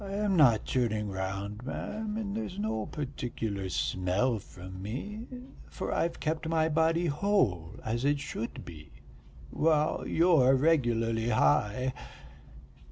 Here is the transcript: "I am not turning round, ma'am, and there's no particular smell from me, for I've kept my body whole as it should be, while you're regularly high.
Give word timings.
"I 0.03 0.13
am 0.13 0.35
not 0.35 0.65
turning 0.65 1.09
round, 1.11 1.63
ma'am, 1.63 2.17
and 2.17 2.35
there's 2.35 2.57
no 2.57 2.87
particular 2.87 3.69
smell 3.69 4.39
from 4.39 4.81
me, 4.81 5.27
for 5.69 5.93
I've 5.93 6.19
kept 6.19 6.49
my 6.49 6.69
body 6.69 7.05
whole 7.05 7.75
as 7.85 8.03
it 8.03 8.19
should 8.19 8.65
be, 8.65 8.89
while 9.51 10.07
you're 10.07 10.55
regularly 10.55 11.29
high. 11.29 11.93